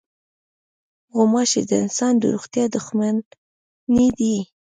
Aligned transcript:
غوماشې 1.15 1.61
د 1.69 1.71
انسان 1.83 2.13
د 2.19 2.23
روغتیا 2.33 2.65
دښمنې 2.75 4.07
دي. 4.17 4.37